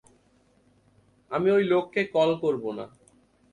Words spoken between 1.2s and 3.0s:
আমি ওই লোককে কল করব না।